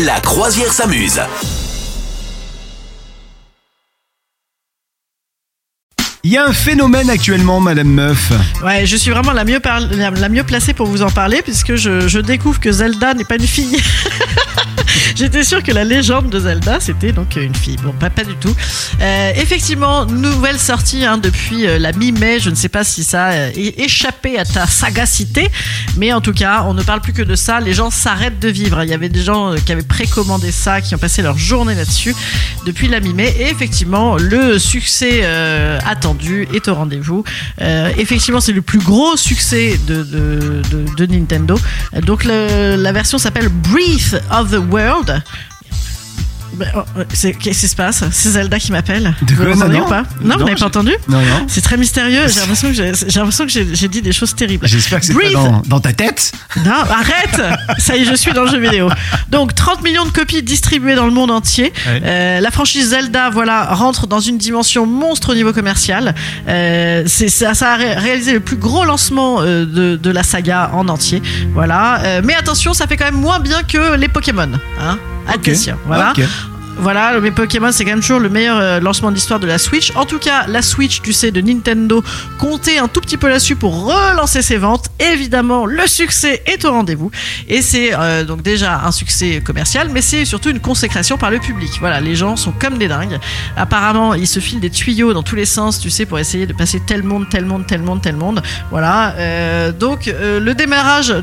La 0.00 0.20
croisière 0.20 0.72
s'amuse. 0.72 1.20
Il 6.24 6.30
y 6.30 6.36
a 6.36 6.44
un 6.44 6.52
phénomène 6.52 7.10
actuellement, 7.10 7.60
Madame 7.60 7.88
Meuf. 7.88 8.30
Ouais, 8.64 8.86
je 8.86 8.96
suis 8.96 9.10
vraiment 9.10 9.32
la 9.32 9.44
mieux, 9.44 9.58
par- 9.60 9.80
la, 9.80 10.10
la 10.10 10.28
mieux 10.28 10.44
placée 10.44 10.72
pour 10.72 10.86
vous 10.86 11.02
en 11.02 11.10
parler 11.10 11.42
puisque 11.42 11.74
je, 11.74 12.06
je 12.06 12.20
découvre 12.20 12.60
que 12.60 12.70
Zelda 12.70 13.14
n'est 13.14 13.24
pas 13.24 13.36
une 13.36 13.46
fille. 13.46 13.76
J'étais 15.16 15.44
sûre 15.44 15.62
que 15.62 15.72
la 15.72 15.84
légende 15.84 16.30
de 16.30 16.38
Zelda 16.40 16.78
c'était 16.80 17.12
donc 17.12 17.36
une 17.36 17.54
fille. 17.54 17.76
Bon, 17.82 17.92
pas, 17.92 18.10
pas 18.10 18.24
du 18.24 18.34
tout. 18.36 18.54
Euh, 19.00 19.32
effectivement, 19.36 20.04
nouvelle 20.06 20.58
sortie 20.58 21.04
hein, 21.04 21.18
depuis 21.18 21.66
euh, 21.66 21.78
la 21.78 21.92
mi-mai. 21.92 22.38
Je 22.40 22.50
ne 22.50 22.54
sais 22.54 22.68
pas 22.68 22.84
si 22.84 23.04
ça 23.04 23.26
a 23.26 23.32
euh, 23.32 23.50
échappé 23.76 24.38
à 24.38 24.44
ta 24.44 24.66
sagacité, 24.66 25.48
mais 25.96 26.12
en 26.12 26.20
tout 26.20 26.32
cas, 26.32 26.64
on 26.66 26.74
ne 26.74 26.82
parle 26.82 27.00
plus 27.00 27.12
que 27.12 27.22
de 27.22 27.34
ça. 27.34 27.60
Les 27.60 27.72
gens 27.74 27.90
s'arrêtent 27.90 28.38
de 28.40 28.48
vivre. 28.48 28.82
Il 28.82 28.90
y 28.90 28.94
avait 28.94 29.08
des 29.08 29.22
gens 29.22 29.52
euh, 29.52 29.56
qui 29.64 29.72
avaient 29.72 29.82
précommandé 29.82 30.50
ça, 30.52 30.80
qui 30.80 30.94
ont 30.94 30.98
passé 30.98 31.22
leur 31.22 31.38
journée 31.38 31.74
là-dessus 31.74 32.14
depuis 32.66 32.88
la 32.88 33.00
mi-mai. 33.00 33.34
Et 33.38 33.48
effectivement, 33.50 34.16
le 34.16 34.58
succès 34.58 35.20
euh, 35.22 35.78
attendu 35.86 36.48
est 36.54 36.68
au 36.68 36.74
rendez-vous. 36.74 37.24
Euh, 37.60 37.90
effectivement, 37.98 38.40
c'est 38.40 38.52
le 38.52 38.62
plus 38.62 38.78
gros 38.80 39.16
succès 39.16 39.78
de, 39.86 40.02
de, 40.02 40.62
de- 40.96 41.06
Nintendo. 41.06 41.58
Euh, 41.94 42.00
Donc, 42.00 42.24
la 42.24 42.92
version 42.92 43.18
s'appelle 43.18 43.48
Breath 43.48 44.22
of 44.30 44.50
the 44.50 44.54
World. 44.70 44.81
older. 44.90 45.22
Ben, 46.54 46.68
oh, 46.76 46.80
euh, 46.98 47.04
c'est- 47.12 47.32
Qu'est-ce 47.32 47.60
qui 47.60 47.68
se 47.68 47.76
passe? 47.76 48.04
C'est 48.10 48.30
Zelda 48.30 48.58
qui 48.58 48.72
m'appelle. 48.72 49.14
De 49.22 49.34
Vous 49.34 49.42
quoi, 49.42 49.52
l'entendez 49.54 49.78
non? 49.78 49.86
ou 49.86 49.88
pas? 49.88 50.02
Non, 50.20 50.34
vous 50.34 50.38
Non, 50.40 50.44
n'avez 50.46 50.54
pas 50.56 50.66
entendu? 50.66 50.92
Non, 51.08 51.18
non. 51.20 51.46
C'est 51.48 51.62
très 51.62 51.76
mystérieux. 51.76 52.22
J'ai 52.28 52.40
l'impression 52.40 52.68
que 52.68 52.74
j'ai 52.74 52.92
j'ai 52.94 53.18
l'impression 53.18 53.44
que 53.46 53.50
j'ai 53.52 53.66
j'ai 53.74 53.88
dit 53.88 54.02
des 54.02 54.12
choses 54.12 54.34
terribles. 54.34 54.66
J'espère 54.66 55.00
que 55.00 55.06
c'est 55.06 55.14
pas 55.14 55.30
dans, 55.32 55.62
dans 55.66 55.80
ta 55.80 55.92
tête. 55.92 56.32
Non, 56.64 56.72
arrête 56.72 57.40
Ça 57.78 57.96
y 57.96 58.02
est, 58.02 58.04
je 58.04 58.14
suis 58.14 58.32
dans 58.32 58.42
le 58.44 58.50
jeu 58.50 58.58
vidéo. 58.60 58.88
Donc, 59.30 59.54
30 59.54 59.82
millions 59.82 60.04
de 60.04 60.10
copies 60.10 60.42
distribuées 60.42 60.94
dans 60.94 61.06
le 61.06 61.12
monde 61.12 61.30
entier. 61.30 61.72
Ouais. 61.86 62.02
Euh, 62.04 62.40
la 62.40 62.50
franchise 62.50 62.90
Zelda, 62.90 63.30
voilà, 63.30 63.64
rentre 63.74 64.06
dans 64.06 64.20
une 64.20 64.36
dimension 64.38 64.84
monstre 64.86 65.30
au 65.32 65.34
niveau 65.34 65.52
commercial. 65.52 66.14
Euh, 66.48 67.04
c'est 67.06 67.28
ça, 67.28 67.54
ça 67.54 67.72
a 67.72 67.76
ré- 67.76 67.94
réalisé 67.94 68.32
le 68.34 68.40
plus 68.40 68.56
gros 68.56 68.84
lancement 68.84 69.42
de, 69.42 69.64
de 69.96 70.10
la 70.10 70.22
saga 70.22 70.70
en 70.74 70.88
entier. 70.88 71.22
Voilà. 71.54 72.00
Euh, 72.02 72.20
mais 72.22 72.34
attention, 72.34 72.74
ça 72.74 72.86
fait 72.86 72.96
quand 72.96 73.06
même 73.06 73.14
moins 73.20 73.40
bien 73.40 73.62
que 73.62 73.94
les 73.96 74.08
Pokémon. 74.08 74.50
Hein 74.80 74.98
Attention. 75.28 75.76
Voilà. 75.86 76.12
Voilà, 76.78 77.20
mais 77.20 77.30
Pokémon, 77.30 77.70
c'est 77.70 77.84
quand 77.84 77.90
même 77.90 78.00
toujours 78.00 78.18
le 78.18 78.28
meilleur 78.28 78.58
euh, 78.58 78.80
lancement 78.80 79.10
de 79.10 79.14
l'histoire 79.14 79.38
de 79.38 79.46
la 79.46 79.58
Switch. 79.58 79.92
En 79.94 80.04
tout 80.04 80.18
cas, 80.18 80.46
la 80.48 80.62
Switch, 80.62 81.00
tu 81.00 81.12
sais, 81.12 81.30
de 81.30 81.40
Nintendo, 81.40 82.02
comptait 82.38 82.78
un 82.78 82.88
tout 82.88 83.00
petit 83.00 83.16
peu 83.16 83.28
là-dessus 83.28 83.56
pour 83.56 83.84
relancer 83.84 84.42
ses 84.42 84.56
ventes. 84.56 84.86
Évidemment, 84.98 85.64
le 85.66 85.86
succès 85.86 86.42
est 86.46 86.64
au 86.64 86.72
rendez-vous. 86.72 87.10
Et 87.48 87.62
c'est 87.62 87.94
euh, 87.94 88.24
donc 88.24 88.42
déjà 88.42 88.82
un 88.84 88.90
succès 88.90 89.42
commercial, 89.44 89.90
mais 89.92 90.00
c'est 90.00 90.24
surtout 90.24 90.50
une 90.50 90.60
consécration 90.60 91.18
par 91.18 91.30
le 91.30 91.38
public. 91.38 91.70
Voilà, 91.78 92.00
les 92.00 92.16
gens 92.16 92.36
sont 92.36 92.52
comme 92.52 92.78
des 92.78 92.88
dingues. 92.88 93.18
Apparemment, 93.56 94.14
ils 94.14 94.26
se 94.26 94.40
filent 94.40 94.60
des 94.60 94.70
tuyaux 94.70 95.12
dans 95.12 95.22
tous 95.22 95.36
les 95.36 95.46
sens, 95.46 95.78
tu 95.78 95.90
sais, 95.90 96.06
pour 96.06 96.18
essayer 96.18 96.46
de 96.46 96.52
passer 96.52 96.80
tel 96.84 97.04
monde, 97.04 97.26
tel 97.30 97.44
monde, 97.44 97.64
tel 97.66 97.82
monde, 97.82 98.02
tel 98.02 98.16
monde. 98.16 98.42
Voilà. 98.70 99.14
euh, 99.18 99.72
donc, 99.72 100.06
le 100.06 100.52
démarrage, 100.54 101.14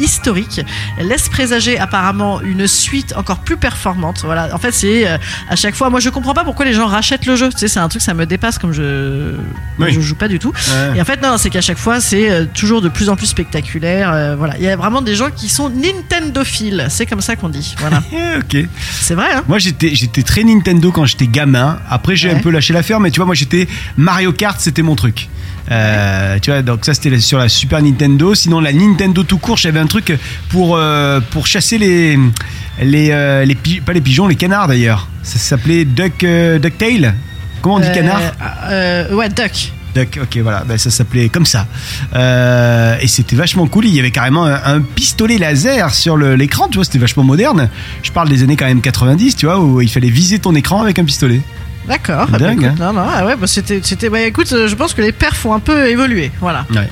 historique 0.00 0.60
laisse 1.00 1.28
présager 1.28 1.78
apparemment 1.78 2.40
une 2.40 2.66
suite 2.66 3.14
encore 3.16 3.38
plus 3.38 3.56
performante. 3.56 4.24
Voilà, 4.28 4.54
en 4.54 4.58
fait, 4.58 4.72
c'est 4.72 5.08
euh, 5.08 5.18
à 5.48 5.56
chaque 5.56 5.74
fois. 5.74 5.90
Moi, 5.90 5.98
je 6.00 6.08
comprends 6.10 6.34
pas 6.34 6.44
pourquoi 6.44 6.64
les 6.64 6.72
gens 6.74 6.86
rachètent 6.86 7.26
le 7.26 7.34
jeu. 7.34 7.48
Tu 7.50 7.58
sais, 7.58 7.68
c'est 7.68 7.80
un 7.80 7.88
truc, 7.88 8.00
ça 8.02 8.14
me 8.14 8.24
dépasse 8.26 8.58
comme 8.58 8.72
je 8.72 9.34
Oui. 9.80 9.88
je 9.92 10.00
joue 10.00 10.14
pas 10.14 10.28
du 10.28 10.38
tout. 10.38 10.52
Ouais. 10.52 10.98
Et 10.98 11.00
en 11.00 11.04
fait, 11.04 11.20
non, 11.22 11.36
c'est 11.38 11.50
qu'à 11.50 11.60
chaque 11.60 11.78
fois, 11.78 12.00
c'est 12.00 12.30
euh, 12.30 12.44
toujours 12.54 12.80
de 12.82 12.88
plus 12.88 13.08
en 13.08 13.16
plus 13.16 13.26
spectaculaire. 13.26 14.12
euh, 14.12 14.36
voilà, 14.36 14.56
il 14.58 14.64
y 14.64 14.68
a 14.68 14.76
vraiment 14.76 15.02
des 15.02 15.14
gens 15.16 15.30
qui 15.34 15.48
sont 15.48 15.68
Nintendophiles. 15.70 16.86
C'est 16.90 17.06
comme 17.06 17.20
ça 17.20 17.34
qu'on 17.36 17.48
dit. 17.48 17.74
Voilà, 17.78 18.02
Eh, 18.12 18.38
ok. 18.38 18.68
c'est 19.00 19.14
vrai. 19.14 19.32
Hein 19.34 19.42
Moi 19.48 19.58
j'étais 19.58 19.94
j'étais 19.94 20.22
très 20.22 20.44
Nintendo 20.44 20.92
quand 20.92 21.04
j'étais 21.06 21.26
gamin. 21.26 21.78
Après 21.88 22.14
j'ai 22.16 22.28
Ouais. 22.28 22.34
un 22.36 22.40
peu 22.40 22.50
lâché 22.50 22.72
l'affaire, 22.72 23.00
mais 23.00 23.10
tu 23.10 23.16
vois 23.20 23.26
moi 23.26 23.34
j'étais 23.34 23.66
Mario 23.96 24.32
Kart, 24.32 24.60
c'était 24.60 24.82
mon 24.82 24.94
truc. 24.96 25.28
Euh, 25.70 26.38
tu 26.40 26.50
vois 26.50 26.62
donc 26.62 26.84
ça 26.84 26.94
c'était 26.94 27.18
sur 27.20 27.38
la 27.38 27.48
Super 27.48 27.82
Nintendo. 27.82 28.34
Sinon 28.34 28.60
la 28.60 28.72
Nintendo 28.72 29.22
tout 29.22 29.38
court, 29.38 29.56
j'avais 29.56 29.80
un 29.80 29.86
truc 29.86 30.12
pour 30.50 30.76
euh, 30.76 31.20
pour 31.30 31.46
chasser 31.46 31.78
les 31.78 32.18
les 32.80 33.08
les, 33.08 33.46
les 33.46 33.80
pas 33.80 33.92
les 33.92 34.00
pigeons, 34.00 34.26
les 34.26 34.36
canards 34.36 34.68
d'ailleurs. 34.68 35.08
Ça 35.22 35.38
s'appelait 35.38 35.84
Duck 35.84 36.24
euh, 36.24 36.58
Ducktail. 36.58 37.14
Comment 37.60 37.76
on 37.76 37.80
dit 37.80 37.88
Euh, 37.88 37.94
canard 37.94 38.20
euh, 38.70 39.14
Ouais, 39.14 39.28
Duck. 39.28 39.72
Duck, 39.94 40.20
ok, 40.22 40.38
voilà, 40.42 40.64
ben, 40.64 40.78
ça 40.78 40.90
s'appelait 40.90 41.28
comme 41.28 41.46
ça. 41.46 41.66
Euh, 42.14 42.96
et 43.00 43.08
c'était 43.08 43.36
vachement 43.36 43.66
cool. 43.66 43.86
Il 43.86 43.94
y 43.94 43.98
avait 43.98 44.10
carrément 44.10 44.44
un, 44.44 44.60
un 44.64 44.80
pistolet 44.80 45.38
laser 45.38 45.92
sur 45.94 46.16
l'écran, 46.16 46.68
tu 46.68 46.76
vois, 46.76 46.84
c'était 46.84 46.98
vachement 46.98 47.24
moderne. 47.24 47.68
Je 48.02 48.12
parle 48.12 48.28
des 48.28 48.42
années 48.42 48.56
quand 48.56 48.66
même 48.66 48.80
90, 48.80 49.36
tu 49.36 49.46
vois, 49.46 49.60
où 49.60 49.80
il 49.80 49.90
fallait 49.90 50.10
viser 50.10 50.38
ton 50.38 50.54
écran 50.54 50.82
avec 50.82 50.98
un 50.98 51.04
pistolet. 51.04 51.40
D'accord. 51.88 52.26
Ah 52.28 52.32
bah, 52.32 52.38
dingue, 52.38 52.64
écoute, 52.64 52.78
Non, 52.78 52.92
non, 52.92 53.02
ah 53.10 53.24
ouais, 53.24 53.36
bah, 53.36 53.46
c'était, 53.46 53.80
c'était. 53.82 54.10
Bah, 54.10 54.20
écoute, 54.20 54.52
euh, 54.52 54.68
je 54.68 54.74
pense 54.74 54.92
que 54.92 55.00
les 55.00 55.12
perfs 55.12 55.44
ont 55.46 55.54
un 55.54 55.58
peu 55.60 55.88
évolué. 55.88 56.30
Voilà. 56.38 56.66
Ouais. 56.70 56.88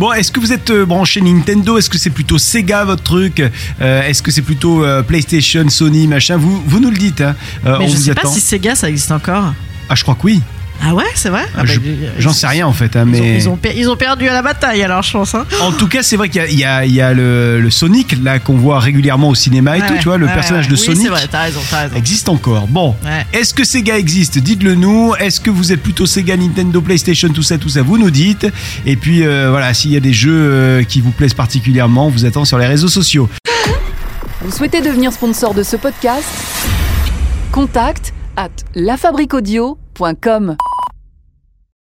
Bon, 0.00 0.14
est-ce 0.14 0.32
que 0.32 0.40
vous 0.40 0.50
êtes 0.54 0.70
euh, 0.70 0.86
branché 0.86 1.20
Nintendo? 1.20 1.76
Est-ce 1.76 1.90
que 1.90 1.98
c'est 1.98 2.08
plutôt 2.08 2.38
Sega 2.38 2.86
votre 2.86 3.02
truc? 3.02 3.42
Euh, 3.82 4.02
Est-ce 4.08 4.22
que 4.22 4.30
c'est 4.30 4.40
plutôt 4.40 4.82
euh, 4.82 5.02
PlayStation, 5.02 5.68
Sony, 5.68 6.06
machin? 6.06 6.38
Vous, 6.38 6.62
vous 6.66 6.80
nous 6.80 6.90
le 6.90 6.96
dites. 6.96 7.20
Hein. 7.20 7.36
Euh, 7.66 7.76
Mais 7.78 7.84
on 7.84 7.88
je 7.88 7.96
vous 7.96 8.02
sais 8.04 8.10
attend. 8.12 8.22
pas 8.22 8.28
si 8.28 8.40
Sega 8.40 8.74
ça 8.74 8.88
existe 8.88 9.12
encore. 9.12 9.52
Ah, 9.90 9.94
je 9.94 10.02
crois 10.02 10.14
que 10.14 10.22
oui. 10.24 10.40
Ah 10.82 10.94
ouais, 10.94 11.04
c'est 11.14 11.28
vrai 11.28 11.44
Ah 11.56 11.62
bah, 11.64 11.72
J'en 12.18 12.32
sais 12.32 12.46
rien 12.46 12.66
en 12.66 12.72
fait, 12.72 12.96
hein, 12.96 13.04
Ils, 13.06 13.16
ont, 13.16 13.20
mais 13.22 13.36
ils, 13.36 13.48
ont, 13.50 13.56
per- 13.56 13.74
ils 13.76 13.90
ont 13.90 13.96
perdu 13.96 14.26
à 14.28 14.32
la 14.32 14.40
bataille 14.42 14.82
alors, 14.82 15.02
je 15.02 15.12
pense. 15.12 15.34
Hein. 15.34 15.44
en 15.60 15.72
tout 15.72 15.88
cas, 15.88 16.02
c'est 16.02 16.16
vrai 16.16 16.28
qu'il 16.30 16.40
y 16.40 16.44
a, 16.44 16.48
il 16.50 16.58
y 16.58 16.64
a- 16.64 16.84
il 16.86 16.92
y 16.94 17.00
a 17.02 17.12
le, 17.12 17.60
le 17.60 17.70
Sonic 17.70 18.16
là 18.22 18.38
qu'on 18.38 18.56
voit 18.56 18.78
régulièrement 18.80 19.28
au 19.28 19.34
cinéma 19.34 19.76
et 19.76 19.82
Ouais, 19.82 19.86
tout. 19.88 19.94
Tu 19.98 20.04
vois, 20.04 20.16
le 20.16 20.26
ouais, 20.26 20.32
personnage 20.32 20.64
ouais. 20.66 20.70
de 20.72 20.76
Oui, 20.76 20.84
Sonic. 20.86 21.02
c'est 21.02 21.08
vrai, 21.08 21.22
t'as 21.30 21.42
raison, 21.42 21.60
t'as 21.70 21.82
raison. 21.82 21.96
existe 21.96 22.28
encore. 22.30 22.66
Bon, 22.66 22.96
Ouais. 23.04 23.26
est-ce 23.38 23.52
que 23.52 23.64
Sega 23.64 23.98
existe? 23.98 24.38
Dites-le 24.38 24.74
nous. 24.74 25.14
Est-ce 25.18 25.40
que 25.40 25.50
vous 25.50 25.70
êtes 25.72 25.82
plutôt 25.82 26.06
Sega, 26.06 26.36
Nintendo, 26.36 26.80
PlayStation, 26.80 27.28
tout 27.28 27.42
ça, 27.42 27.58
tout 27.58 27.68
ça 27.68 27.82
Vous 27.82 27.98
nous 27.98 28.10
dites. 28.10 28.46
Et 28.86 28.96
puis 28.96 29.24
euh, 29.26 29.48
voilà, 29.50 29.74
s'il 29.74 29.90
y 29.92 29.96
a 29.96 30.00
des 30.00 30.14
jeux 30.14 30.32
euh, 30.32 30.82
qui 30.82 31.00
vous 31.02 31.10
plaisent 31.10 31.34
particulièrement, 31.34 32.06
on 32.06 32.10
vous 32.10 32.24
attend 32.24 32.44
sur 32.46 32.56
les 32.58 32.66
réseaux 32.66 32.88
sociaux. 32.88 33.28
Vous 34.42 34.50
souhaitez 34.50 34.80
devenir 34.80 35.12
sponsor 35.12 35.52
de 35.52 35.62
ce 35.62 35.76
podcast? 35.76 36.24
Contact 37.52 38.14
à 38.36 38.48
lafabriquaudio.com. 38.74 40.56